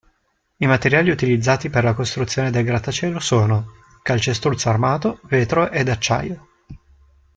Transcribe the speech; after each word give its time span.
I 0.57 0.65
materiali 0.65 1.11
utilizzati 1.11 1.69
per 1.69 1.83
la 1.83 1.93
costruzione 1.93 2.49
del 2.49 2.63
grattacielo 2.63 3.19
sono: 3.19 3.73
calcestruzzo 4.01 4.67
armato, 4.69 5.19
vetro 5.25 5.69
ed 5.69 5.89
acciaio. 5.89 6.47